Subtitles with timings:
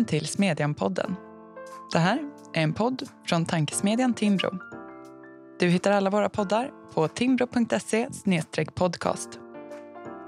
[0.00, 1.14] Välkommen till Smedjan-podden.
[1.92, 2.18] Det här
[2.54, 4.50] är en podd från tankesmedjan Timbro.
[5.58, 8.08] Du hittar alla våra poddar på timbro.se
[8.74, 9.28] podcast.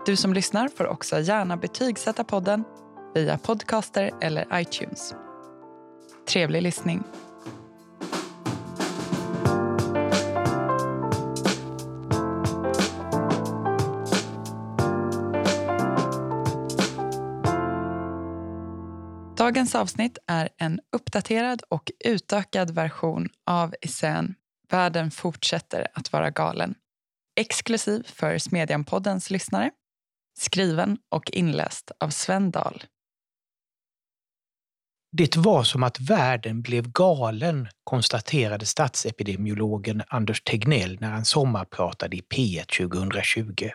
[0.07, 2.65] Du som lyssnar får också gärna betygsätta podden
[3.15, 5.15] via Podcaster eller iTunes.
[6.29, 7.03] Trevlig lyssning.
[19.43, 24.35] Dagens avsnitt är en uppdaterad och utökad version av essän
[24.71, 26.75] Världen fortsätter att vara galen.
[27.41, 29.71] Exklusiv för Smedjan-poddens lyssnare.
[30.39, 32.85] Skriven och inläst av Sven Dahl.
[35.13, 42.21] Det var som att världen blev galen, konstaterade statsepidemiologen Anders Tegnell när han sommarpratade i
[42.21, 43.71] P1 2020.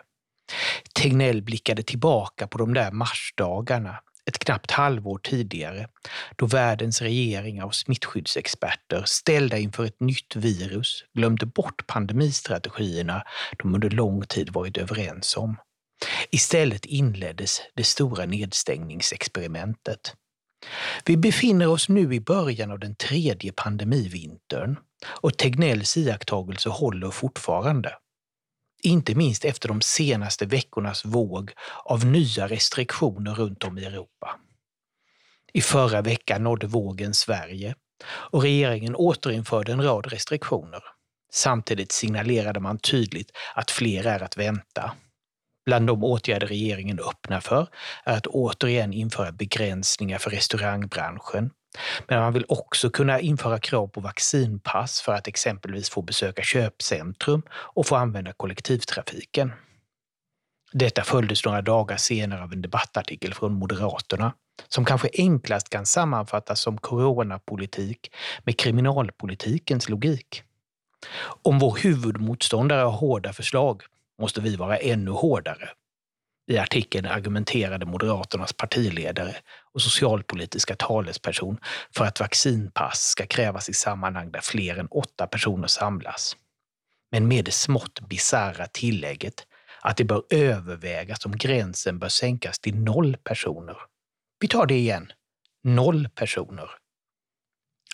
[0.94, 5.88] Tegnell blickade tillbaka på de där marsdagarna ett knappt halvår tidigare
[6.36, 13.22] då världens regeringar och smittskyddsexperter ställda inför ett nytt virus glömde bort pandemistrategierna
[13.58, 15.56] de under lång tid varit överens om.
[16.30, 20.14] Istället inleddes det stora nedstängningsexperimentet.
[21.04, 24.76] Vi befinner oss nu i början av den tredje pandemivintern
[25.20, 27.94] och Tegnells iakttagelser håller fortfarande
[28.82, 31.52] inte minst efter de senaste veckornas våg
[31.84, 34.36] av nya restriktioner runt om i Europa.
[35.52, 37.74] I förra veckan nådde vågen Sverige
[38.06, 40.82] och regeringen återinförde en rad restriktioner.
[41.32, 44.92] Samtidigt signalerade man tydligt att fler är att vänta.
[45.66, 47.68] Bland de åtgärder regeringen öppnar för
[48.04, 51.50] är att återigen införa begränsningar för restaurangbranschen
[52.06, 57.42] men man vill också kunna införa krav på vaccinpass för att exempelvis få besöka köpcentrum
[57.50, 59.52] och få använda kollektivtrafiken.
[60.72, 64.32] Detta följdes några dagar senare av en debattartikel från Moderaterna
[64.68, 68.14] som kanske enklast kan sammanfattas som coronapolitik
[68.44, 70.42] med kriminalpolitikens logik.
[71.42, 73.82] Om vår huvudmotståndare har hårda förslag
[74.20, 75.68] måste vi vara ännu hårdare
[76.48, 79.36] i artikeln argumenterade Moderaternas partiledare
[79.74, 81.58] och socialpolitiska talesperson
[81.96, 86.36] för att vaccinpass ska krävas i sammanhang där fler än åtta personer samlas.
[87.10, 89.46] Men med det smått bisarra tillägget
[89.80, 93.76] att det bör övervägas om gränsen bör sänkas till noll personer.
[94.40, 95.12] Vi tar det igen.
[95.64, 96.70] Noll personer.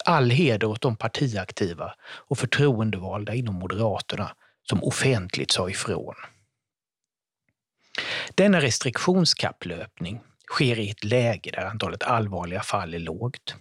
[0.05, 4.37] All heder åt de partiaktiva och förtroendevalda inom Moderaterna
[4.69, 6.15] som offentligt sa ifrån.
[8.35, 10.21] Denna restriktionskapplöpning
[10.51, 13.57] sker i ett läge där antalet allvarliga fall är lågt,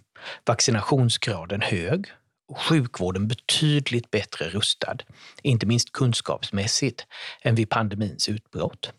[0.46, 2.06] vaccinationsgraden hög
[2.48, 4.96] och sjukvården betydligt bättre rustad,
[5.42, 7.06] inte minst kunskapsmässigt,
[7.42, 8.92] än vid pandemins utbrott.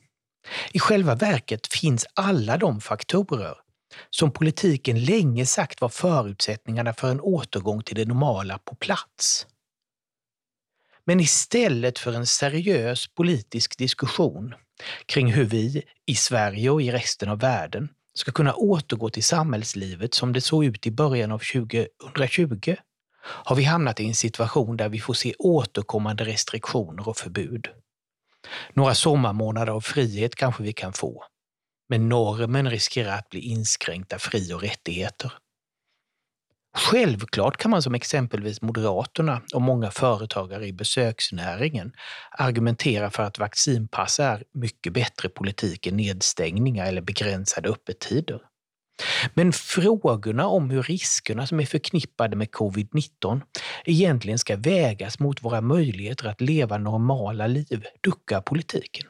[0.71, 3.57] I själva verket finns alla de faktorer
[4.09, 9.47] som politiken länge sagt var förutsättningarna för en återgång till det normala på plats.
[11.05, 14.55] Men istället för en seriös politisk diskussion
[15.05, 20.13] kring hur vi i Sverige och i resten av världen ska kunna återgå till samhällslivet
[20.13, 22.75] som det såg ut i början av 2020
[23.25, 27.67] har vi hamnat i en situation där vi får se återkommande restriktioner och förbud.
[28.73, 31.23] Några sommarmånader av frihet kanske vi kan få,
[31.89, 35.33] men normen riskerar att bli inskränkta fri och rättigheter.
[36.77, 41.93] Självklart kan man som exempelvis Moderaterna och många företagare i besöksnäringen
[42.31, 48.41] argumentera för att vaccinpass är mycket bättre politik än nedstängningar eller begränsade öppettider.
[49.33, 53.41] Men frågorna om hur riskerna som är förknippade med covid-19
[53.85, 59.05] egentligen ska vägas mot våra möjligheter att leva normala liv duckar politiken.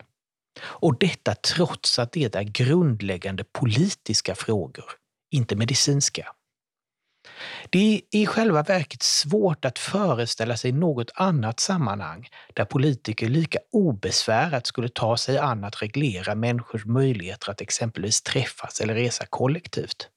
[0.62, 4.86] Och detta trots att det är grundläggande politiska frågor,
[5.32, 6.28] inte medicinska.
[7.70, 13.60] Det är i själva verket svårt att föreställa sig något annat sammanhang där politiker lika
[13.72, 20.10] obesvärat skulle ta sig an att reglera människors möjligheter att exempelvis träffas eller resa kollektivt.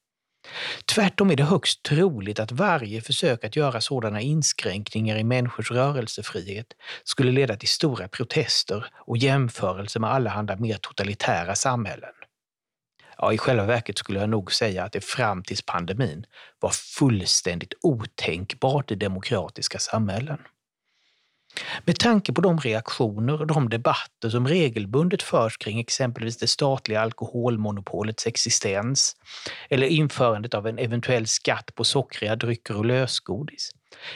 [0.94, 6.66] Tvärtom är det högst troligt att varje försök att göra sådana inskränkningar i människors rörelsefrihet
[7.04, 12.17] skulle leda till stora protester och jämförelser med allehanda mer totalitära samhällen.
[13.18, 16.24] Ja, i själva verket skulle jag nog säga att det fram tills pandemin
[16.60, 20.38] var fullständigt otänkbart i demokratiska samhällen.
[21.84, 27.00] Med tanke på de reaktioner och de debatter som regelbundet förs kring exempelvis det statliga
[27.00, 29.16] alkoholmonopolets existens
[29.70, 33.70] eller införandet av en eventuell skatt på sockriga drycker och lösgodis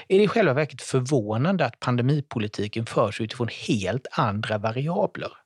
[0.08, 5.41] är det i själva verket förvånande att pandemipolitiken förs utifrån helt andra variabler.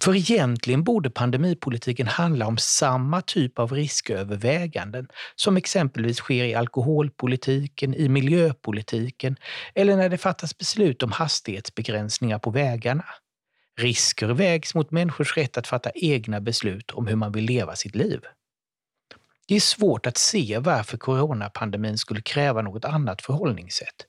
[0.00, 7.94] För egentligen borde pandemipolitiken handla om samma typ av risköverväganden som exempelvis sker i alkoholpolitiken,
[7.94, 9.36] i miljöpolitiken
[9.74, 13.04] eller när det fattas beslut om hastighetsbegränsningar på vägarna.
[13.78, 17.94] Risker vägs mot människors rätt att fatta egna beslut om hur man vill leva sitt
[17.94, 18.20] liv.
[19.46, 24.06] Det är svårt att se varför coronapandemin skulle kräva något annat förhållningssätt.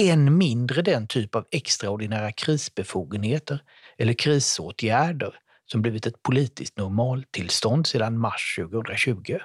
[0.00, 3.62] Än mindre den typ av extraordinära krisbefogenheter
[3.98, 9.38] eller krisåtgärder som blivit ett politiskt normaltillstånd sedan mars 2020.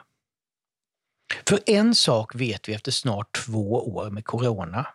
[1.48, 4.88] För en sak vet vi efter snart två år med corona.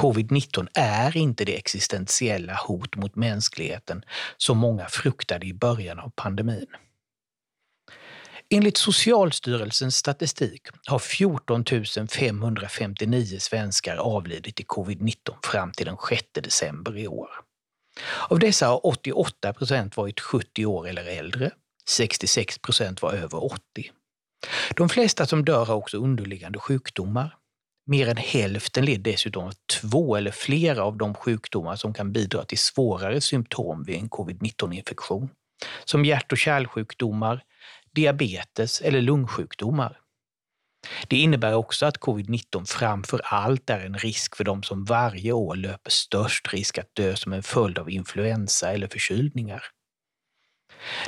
[0.00, 4.02] Covid-19 är inte det existentiella hot mot mänskligheten
[4.36, 6.66] som många fruktade i början av pandemin.
[8.54, 11.64] Enligt Socialstyrelsens statistik har 14
[12.10, 17.30] 559 svenskar avlidit i covid-19 fram till den 6 december i år.
[18.28, 21.50] Av dessa har 88 procent varit 70 år eller äldre.
[21.88, 23.90] 66 procent var över 80.
[24.76, 27.36] De flesta som dör har också underliggande sjukdomar.
[27.86, 32.44] Mer än hälften led dessutom av två eller flera av de sjukdomar som kan bidra
[32.44, 35.28] till svårare symptom vid en covid-19-infektion.
[35.84, 37.42] Som hjärt och kärlsjukdomar,
[37.94, 40.01] diabetes eller lungsjukdomar.
[41.08, 45.56] Det innebär också att covid-19 framför allt är en risk för de som varje år
[45.56, 49.62] löper störst risk att dö som en följd av influensa eller förkylningar.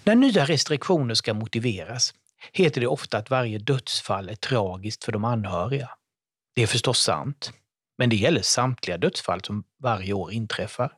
[0.04, 2.14] När nya restriktioner ska motiveras
[2.52, 5.90] heter det ofta att varje dödsfall är tragiskt för de anhöriga.
[6.54, 7.52] Det är förstås sant,
[7.98, 10.92] men det gäller samtliga dödsfall som varje år inträffar.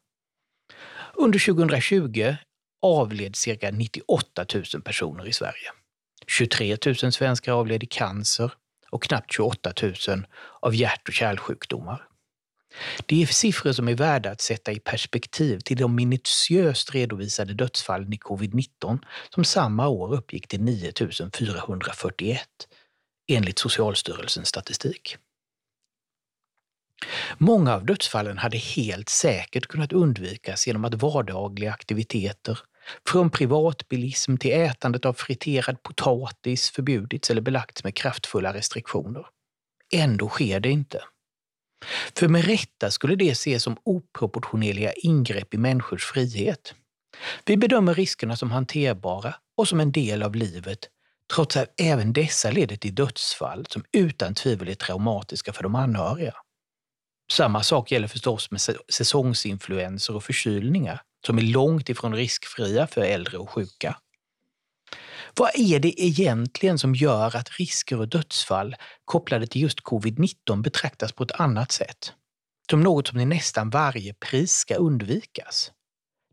[1.14, 2.34] Under 2020
[2.82, 5.72] avled cirka 98 000 personer i Sverige.
[6.26, 8.52] 23 000 svenskar avled i cancer
[8.90, 10.26] och knappt 28 000
[10.60, 12.02] av hjärt och kärlsjukdomar.
[13.06, 18.12] Det är siffror som är värda att sätta i perspektiv till de minutiöst redovisade dödsfallen
[18.12, 18.98] i covid-19
[19.34, 20.92] som samma år uppgick till 9
[21.32, 22.40] 441
[23.28, 25.16] enligt Socialstyrelsens statistik.
[27.38, 32.58] Många av dödsfallen hade helt säkert kunnat undvikas genom att vardagliga aktiviteter,
[33.08, 39.26] från privatbilism till ätandet av friterad potatis förbjudits eller belagts med kraftfulla restriktioner.
[39.94, 41.02] Ändå sker det inte.
[42.14, 46.74] För med rätta skulle det ses som oproportionerliga ingrepp i människors frihet.
[47.44, 50.78] Vi bedömer riskerna som hanterbara och som en del av livet,
[51.34, 56.34] trots att även dessa leder till dödsfall som utan tvivel är traumatiska för de anhöriga.
[57.32, 63.38] Samma sak gäller förstås med säsongsinfluenser och förkylningar som är långt ifrån riskfria för äldre
[63.38, 63.96] och sjuka.
[65.36, 71.12] Vad är det egentligen som gör att risker och dödsfall kopplade till just covid-19 betraktas
[71.12, 72.12] på ett annat sätt?
[72.70, 75.72] Som något som till nästan varje pris ska undvikas?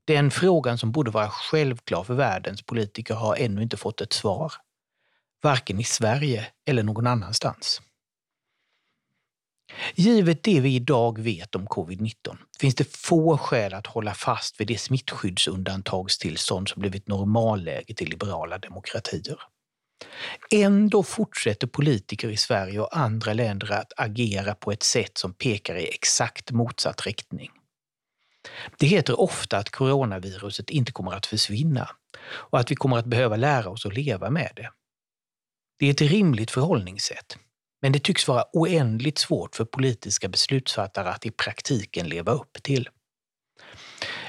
[0.06, 4.54] Den frågan som borde vara självklar för världens politiker har ännu inte fått ett svar.
[5.44, 7.82] Varken i Sverige eller någon annanstans.
[9.96, 14.68] Givet det vi idag vet om covid-19 finns det få skäl att hålla fast vid
[14.68, 19.38] det smittskyddsundantagstillstånd som blivit normalläget i liberala demokratier.
[20.52, 25.76] Ändå fortsätter politiker i Sverige och andra länder att agera på ett sätt som pekar
[25.76, 27.52] i exakt motsatt riktning.
[28.78, 31.90] Det heter ofta att coronaviruset inte kommer att försvinna
[32.24, 34.70] och att vi kommer att behöva lära oss att leva med det.
[35.80, 37.38] Det är ett rimligt förhållningssätt,
[37.84, 42.90] men det tycks vara oändligt svårt för politiska beslutsfattare att i praktiken leva upp till.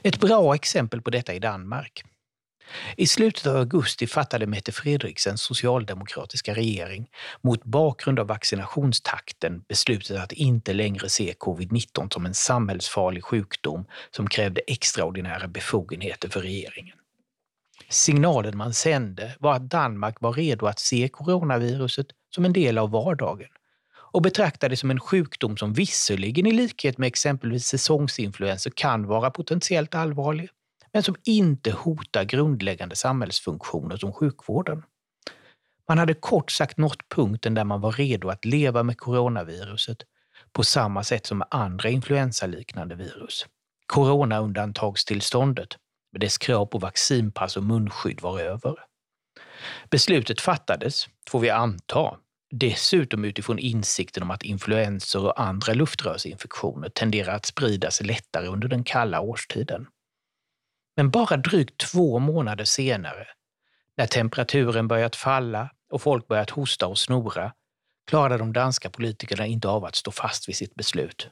[0.02, 2.02] Ett bra exempel på detta är Danmark.
[2.96, 7.08] I slutet av augusti fattade Mette Fredriksens socialdemokratiska regering
[7.42, 14.28] mot bakgrund av vaccinationstakten beslutet att inte längre se covid-19 som en samhällsfarlig sjukdom som
[14.28, 16.96] krävde extraordinära befogenheter för regeringen.
[17.88, 22.90] Signalen man sände var att Danmark var redo att se coronaviruset som en del av
[22.90, 23.48] vardagen
[24.14, 29.30] och betrakta det som en sjukdom som visserligen i likhet med exempelvis säsongsinfluenser kan vara
[29.30, 30.48] potentiellt allvarlig,
[30.92, 34.82] men som inte hotar grundläggande samhällsfunktioner som sjukvården.
[35.88, 39.98] Man hade kort sagt nått punkten där man var redo att leva med coronaviruset
[40.52, 43.46] på samma sätt som med andra influensaliknande virus.
[43.86, 45.76] Coronaundantagstillståndet
[46.12, 48.74] med dess krav på vaccinpass och munskydd var över.
[49.90, 52.16] Beslutet fattades, får vi anta,
[52.58, 58.68] dessutom utifrån insikten om att influenser och andra luftrörsinfektioner tenderar att sprida sig lättare under
[58.68, 59.86] den kalla årstiden.
[60.96, 63.26] Men bara drygt två månader senare,
[63.96, 67.52] när temperaturen börjat falla och folk börjat hosta och snora,
[68.10, 71.28] klarade de danska politikerna inte av att stå fast vid sitt beslut.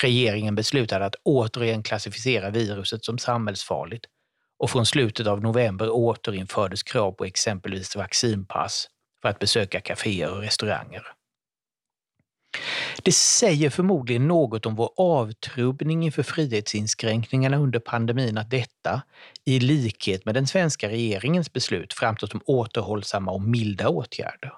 [0.00, 4.04] Regeringen beslutade att återigen klassificera viruset som samhällsfarligt
[4.58, 8.88] och från slutet av november återinfördes krav på exempelvis vaccinpass
[9.28, 11.02] för att besöka kaféer och restauranger.
[13.02, 19.02] Det säger förmodligen något om vår avtrubbning inför frihetsinskränkningarna under pandemin att detta,
[19.44, 24.52] i likhet med den svenska regeringens beslut, framstår som återhållsamma och milda åtgärder.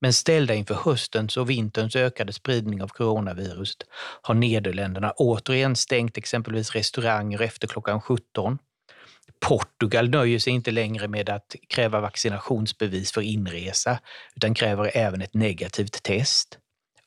[0.00, 3.82] Men ställda inför höstens och vinterns ökade spridning av coronaviruset
[4.22, 8.58] har Nederländerna återigen stängt exempelvis restauranger efter klockan 17.
[9.40, 13.98] Portugal nöjer sig inte längre med att kräva vaccinationsbevis för inresa
[14.36, 16.58] utan kräver även ett negativt test.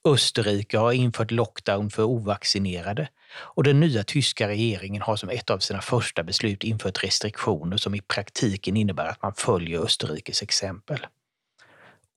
[0.07, 5.59] Österrike har infört lockdown för ovaccinerade och den nya tyska regeringen har som ett av
[5.59, 11.07] sina första beslut infört restriktioner som i praktiken innebär att man följer Österrikes exempel.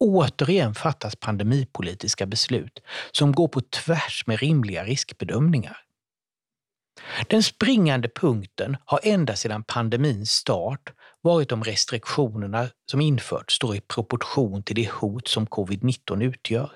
[0.00, 2.80] Återigen fattas pandemipolitiska beslut
[3.12, 5.76] som går på tvärs med rimliga riskbedömningar.
[7.28, 13.80] Den springande punkten har ända sedan pandemins start varit om restriktionerna som införts står i
[13.80, 16.72] proportion till det hot som covid-19 utgör.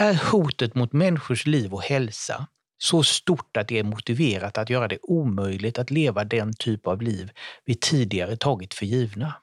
[0.00, 2.46] Är hotet mot människors liv och hälsa
[2.78, 7.02] så stort att det är motiverat att göra det omöjligt att leva den typ av
[7.02, 7.30] liv
[7.64, 9.34] vi tidigare tagit för givna?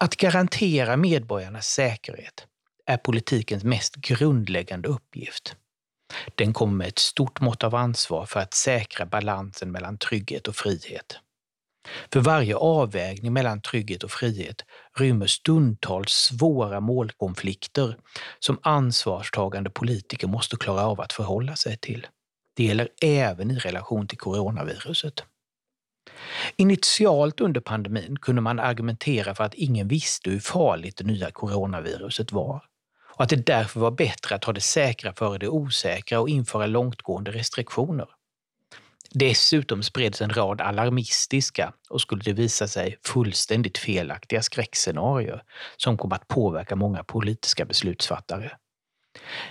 [0.00, 2.46] Att garantera medborgarnas säkerhet
[2.86, 5.56] är politikens mest grundläggande uppgift.
[6.34, 10.56] Den kommer med ett stort mått av ansvar för att säkra balansen mellan trygghet och
[10.56, 11.18] frihet.
[12.12, 14.64] För varje avvägning mellan trygghet och frihet
[14.96, 17.96] rymmer stundtals svåra målkonflikter
[18.38, 22.06] som ansvarstagande politiker måste klara av att förhålla sig till.
[22.56, 25.24] Det gäller även i relation till coronaviruset.
[26.56, 32.32] Initialt under pandemin kunde man argumentera för att ingen visste hur farligt det nya coronaviruset
[32.32, 32.62] var
[33.18, 36.66] och att det därför var bättre att ta det säkra före det osäkra och införa
[36.66, 38.06] långtgående restriktioner.
[39.10, 45.42] Dessutom spreds en rad alarmistiska och skulle det visa sig fullständigt felaktiga skräckscenarier
[45.76, 48.50] som kom att påverka många politiska beslutsfattare.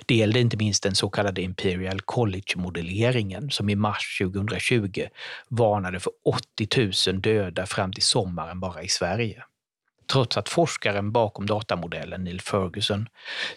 [0.06, 5.08] Det gällde inte minst den så kallade Imperial College-modelleringen som i mars 2020
[5.50, 9.44] varnade för 80 000 döda fram till sommaren bara i Sverige.
[10.12, 13.08] Trots att forskaren bakom datamodellen, Neil Ferguson,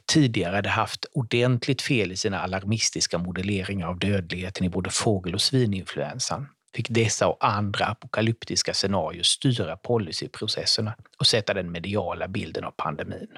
[0.07, 5.43] tidigare hade haft ordentligt fel i sina alarmistiska modelleringar av dödligheten i både fågel och
[5.43, 12.71] svininfluensan fick dessa och andra apokalyptiska scenarier styra policyprocesserna och sätta den mediala bilden av
[12.71, 13.29] pandemin.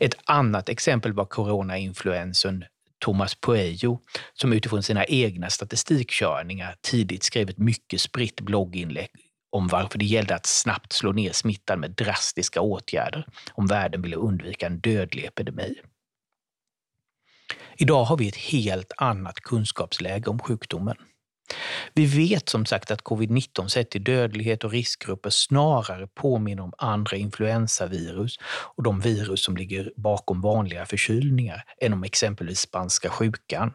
[0.00, 2.64] Ett annat exempel var coronainfluensen
[3.04, 3.98] Thomas Pueyo
[4.34, 9.10] som utifrån sina egna statistikkörningar tidigt skrev ett mycket spritt blogginlägg
[9.52, 14.16] om varför det gällde att snabbt slå ner smittan med drastiska åtgärder om världen ville
[14.16, 15.74] undvika en dödlig epidemi.
[17.76, 20.96] Idag har vi ett helt annat kunskapsläge om sjukdomen.
[21.94, 27.16] Vi vet som sagt att covid-19 sett till dödlighet och riskgrupper snarare påminner om andra
[27.16, 28.36] influensavirus
[28.76, 33.72] och de virus som ligger bakom vanliga förkylningar än om exempelvis spanska sjukan.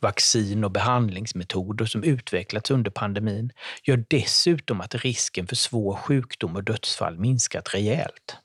[0.00, 6.64] Vaccin och behandlingsmetoder som utvecklats under pandemin gör dessutom att risken för svår sjukdom och
[6.64, 8.36] dödsfall minskat rejält.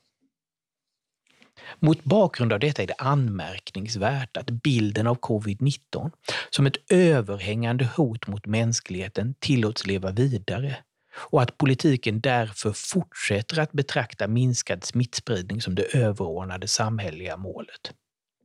[1.80, 6.12] Mot bakgrund av detta är det anmärkningsvärt att bilden av covid-19
[6.50, 10.78] som ett överhängande hot mot mänskligheten tillåts leva vidare
[11.16, 17.94] och att politiken därför fortsätter att betrakta minskad smittspridning som det överordnade samhälleliga målet.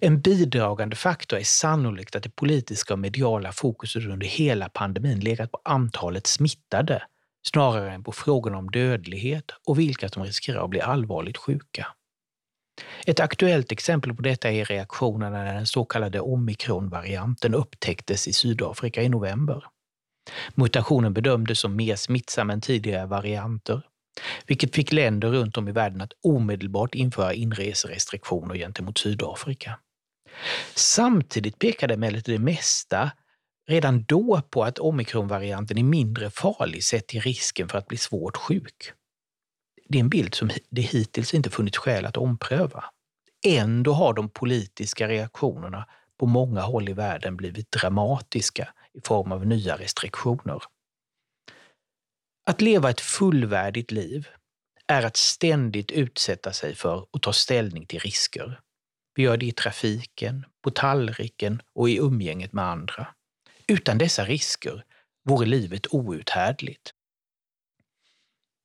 [0.01, 5.53] En bidragande faktor är sannolikt att det politiska och mediala fokuset under hela pandemin legat
[5.53, 7.03] på antalet smittade
[7.47, 11.87] snarare än på frågorna om dödlighet och vilka som riskerar att bli allvarligt sjuka.
[13.07, 19.03] Ett aktuellt exempel på detta är reaktionerna när den så kallade omikronvarianten upptäcktes i Sydafrika
[19.03, 19.65] i november.
[20.55, 23.83] Mutationen bedömdes som mer smittsam än tidigare varianter,
[24.47, 29.79] vilket fick länder runt om i världen att omedelbart införa inreserestriktioner gentemot Sydafrika.
[30.75, 33.11] Samtidigt pekade emellertid det mesta
[33.69, 38.37] redan då på att omikronvarianten är mindre farlig sett till risken för att bli svårt
[38.37, 38.93] sjuk.
[39.89, 42.85] Det är en bild som det hittills inte funnits skäl att ompröva.
[43.47, 45.87] Ändå har de politiska reaktionerna
[46.19, 50.63] på många håll i världen blivit dramatiska i form av nya restriktioner.
[52.47, 54.29] Att leva ett fullvärdigt liv
[54.87, 58.61] är att ständigt utsätta sig för och ta ställning till risker.
[59.19, 63.07] Vi gör det i trafiken, på tallriken och i umgänget med andra.
[63.67, 64.85] Utan dessa risker
[65.25, 66.91] vore livet outhärdligt.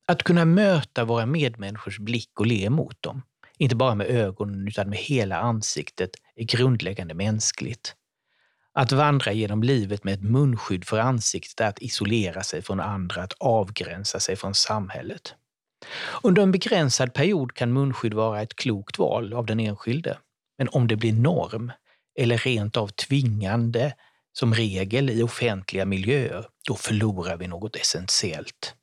[0.08, 3.22] Att kunna möta våra medmänniskors blick och le mot dem,
[3.58, 7.96] inte bara med ögonen utan med hela ansiktet, är grundläggande mänskligt.
[8.74, 13.24] Att vandra genom livet med ett munskydd för ansiktet är att isolera sig från andra,
[13.24, 15.36] att avgränsa sig från samhället.
[16.24, 20.18] Under en begränsad period kan munskydd vara ett klokt val av den enskilde.
[20.58, 21.72] Men om det blir norm,
[22.20, 23.94] eller rent av tvingande
[24.34, 28.76] som regel i offentliga miljöer, då förlorar vi något essentiellt.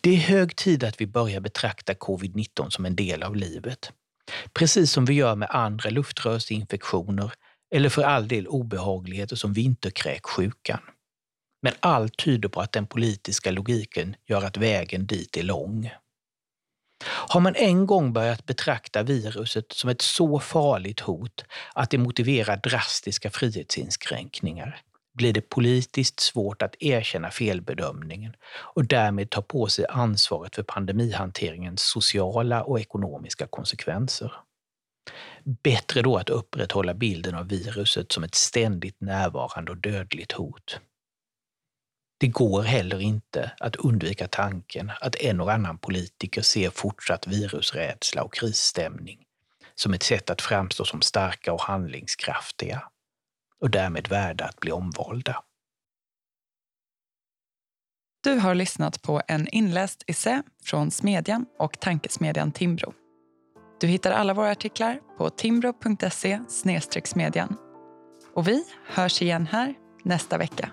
[0.00, 3.92] Det är hög tid att vi börjar betrakta covid-19 som en del av livet.
[4.52, 7.32] Precis som vi gör med andra luftrörsinfektioner
[7.74, 10.80] eller för all del obehagligheter som vinterkräksjukan.
[11.62, 15.90] Men allt tyder på att den politiska logiken gör att vägen dit är lång.
[17.04, 21.44] Har man en gång börjat betrakta viruset som ett så farligt hot
[21.74, 24.80] att det motiverar drastiska frihetsinskränkningar
[25.14, 28.36] blir det politiskt svårt att erkänna felbedömningen
[28.74, 34.32] och därmed ta på sig ansvaret för pandemihanteringens sociala och ekonomiska konsekvenser.
[35.44, 40.80] Bättre då att upprätthålla bilden av viruset som ett ständigt närvarande och dödligt hot.
[42.22, 48.22] Det går heller inte att undvika tanken att en och annan politiker ser fortsatt virusrädsla
[48.22, 49.18] och krisstämning
[49.74, 52.82] som ett sätt att framstå som starka och handlingskraftiga
[53.60, 55.42] och därmed värda att bli omvalda.
[58.24, 62.94] Du har lyssnat på en inläst essä från Smedjan och tankesmedjan Timbro.
[63.80, 66.40] Du hittar alla våra artiklar på timbro.se
[67.04, 67.56] smedjan.
[68.34, 69.74] Och vi hörs igen här
[70.04, 70.70] nästa vecka.